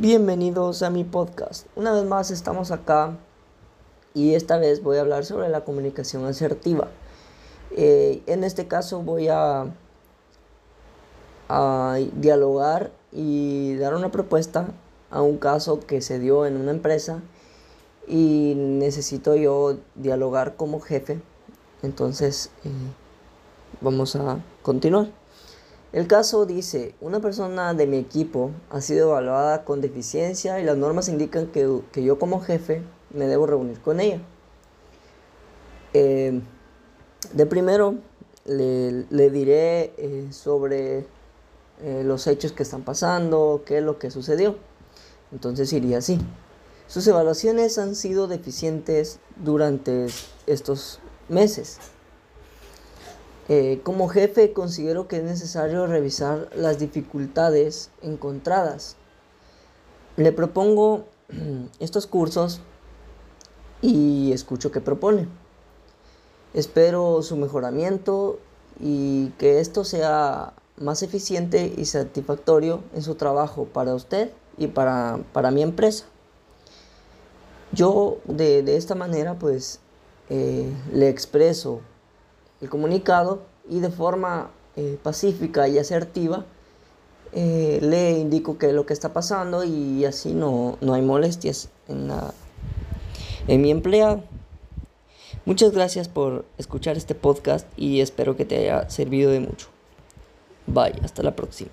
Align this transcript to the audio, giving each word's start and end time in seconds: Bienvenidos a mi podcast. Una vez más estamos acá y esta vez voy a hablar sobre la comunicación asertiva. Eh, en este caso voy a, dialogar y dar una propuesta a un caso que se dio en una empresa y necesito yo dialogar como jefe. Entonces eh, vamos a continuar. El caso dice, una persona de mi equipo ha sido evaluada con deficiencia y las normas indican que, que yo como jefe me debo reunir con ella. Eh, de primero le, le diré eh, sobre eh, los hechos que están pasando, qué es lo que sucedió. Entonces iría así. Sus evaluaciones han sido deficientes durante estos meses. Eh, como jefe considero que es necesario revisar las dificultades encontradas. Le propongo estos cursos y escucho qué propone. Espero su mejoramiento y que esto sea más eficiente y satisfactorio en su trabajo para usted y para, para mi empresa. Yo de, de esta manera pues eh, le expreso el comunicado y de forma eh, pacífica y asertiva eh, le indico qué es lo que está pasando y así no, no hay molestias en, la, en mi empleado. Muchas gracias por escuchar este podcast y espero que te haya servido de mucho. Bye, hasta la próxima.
Bienvenidos 0.00 0.82
a 0.82 0.88
mi 0.88 1.04
podcast. 1.04 1.66
Una 1.76 1.92
vez 1.92 2.06
más 2.06 2.30
estamos 2.30 2.70
acá 2.70 3.18
y 4.14 4.32
esta 4.32 4.56
vez 4.56 4.82
voy 4.82 4.96
a 4.96 5.02
hablar 5.02 5.26
sobre 5.26 5.50
la 5.50 5.62
comunicación 5.62 6.24
asertiva. 6.24 6.88
Eh, 7.76 8.22
en 8.24 8.42
este 8.42 8.66
caso 8.66 9.02
voy 9.02 9.28
a, 9.28 9.66
dialogar 12.14 12.92
y 13.12 13.74
dar 13.74 13.94
una 13.94 14.10
propuesta 14.10 14.68
a 15.10 15.20
un 15.20 15.36
caso 15.36 15.80
que 15.80 16.00
se 16.00 16.18
dio 16.18 16.46
en 16.46 16.56
una 16.56 16.70
empresa 16.70 17.20
y 18.08 18.54
necesito 18.56 19.36
yo 19.36 19.76
dialogar 19.96 20.56
como 20.56 20.80
jefe. 20.80 21.20
Entonces 21.82 22.50
eh, 22.64 22.70
vamos 23.82 24.16
a 24.16 24.38
continuar. 24.62 25.19
El 25.92 26.06
caso 26.06 26.46
dice, 26.46 26.94
una 27.00 27.18
persona 27.20 27.74
de 27.74 27.86
mi 27.86 27.96
equipo 27.96 28.52
ha 28.70 28.80
sido 28.80 29.10
evaluada 29.10 29.64
con 29.64 29.80
deficiencia 29.80 30.60
y 30.60 30.64
las 30.64 30.76
normas 30.76 31.08
indican 31.08 31.48
que, 31.48 31.80
que 31.90 32.04
yo 32.04 32.18
como 32.18 32.40
jefe 32.40 32.82
me 33.12 33.26
debo 33.26 33.46
reunir 33.46 33.80
con 33.80 33.98
ella. 33.98 34.20
Eh, 35.92 36.40
de 37.32 37.46
primero 37.46 37.96
le, 38.44 39.04
le 39.10 39.30
diré 39.30 39.92
eh, 39.96 40.28
sobre 40.30 41.06
eh, 41.82 42.02
los 42.04 42.26
hechos 42.26 42.52
que 42.52 42.62
están 42.62 42.82
pasando, 42.82 43.62
qué 43.66 43.78
es 43.78 43.84
lo 43.84 43.98
que 43.98 44.10
sucedió. 44.10 44.56
Entonces 45.32 45.72
iría 45.72 45.98
así. 45.98 46.20
Sus 46.86 47.06
evaluaciones 47.06 47.78
han 47.78 47.94
sido 47.94 48.26
deficientes 48.28 49.18
durante 49.36 50.06
estos 50.46 51.00
meses. 51.28 51.78
Eh, 53.52 53.80
como 53.82 54.08
jefe 54.08 54.52
considero 54.52 55.08
que 55.08 55.16
es 55.16 55.24
necesario 55.24 55.88
revisar 55.88 56.48
las 56.54 56.78
dificultades 56.78 57.90
encontradas. 58.00 58.94
Le 60.16 60.30
propongo 60.30 61.06
estos 61.80 62.06
cursos 62.06 62.60
y 63.82 64.30
escucho 64.30 64.70
qué 64.70 64.80
propone. 64.80 65.26
Espero 66.54 67.22
su 67.22 67.36
mejoramiento 67.36 68.38
y 68.78 69.30
que 69.30 69.58
esto 69.58 69.82
sea 69.82 70.54
más 70.76 71.02
eficiente 71.02 71.74
y 71.76 71.86
satisfactorio 71.86 72.84
en 72.94 73.02
su 73.02 73.16
trabajo 73.16 73.64
para 73.64 73.96
usted 73.96 74.30
y 74.58 74.68
para, 74.68 75.18
para 75.32 75.50
mi 75.50 75.62
empresa. 75.62 76.04
Yo 77.72 78.18
de, 78.26 78.62
de 78.62 78.76
esta 78.76 78.94
manera 78.94 79.40
pues 79.40 79.80
eh, 80.28 80.72
le 80.92 81.08
expreso 81.08 81.80
el 82.60 82.68
comunicado 82.68 83.42
y 83.68 83.80
de 83.80 83.90
forma 83.90 84.50
eh, 84.76 84.98
pacífica 85.02 85.68
y 85.68 85.78
asertiva 85.78 86.44
eh, 87.32 87.78
le 87.80 88.18
indico 88.18 88.58
qué 88.58 88.68
es 88.68 88.72
lo 88.72 88.86
que 88.86 88.92
está 88.92 89.12
pasando 89.12 89.62
y 89.62 90.04
así 90.04 90.32
no, 90.32 90.78
no 90.80 90.94
hay 90.94 91.02
molestias 91.02 91.68
en, 91.88 92.08
la, 92.08 92.34
en 93.46 93.62
mi 93.62 93.70
empleado. 93.70 94.24
Muchas 95.44 95.72
gracias 95.72 96.08
por 96.08 96.44
escuchar 96.58 96.96
este 96.96 97.14
podcast 97.14 97.66
y 97.76 98.00
espero 98.00 98.36
que 98.36 98.44
te 98.44 98.58
haya 98.58 98.90
servido 98.90 99.30
de 99.30 99.40
mucho. 99.40 99.68
Bye, 100.66 100.94
hasta 101.02 101.22
la 101.22 101.34
próxima. 101.36 101.70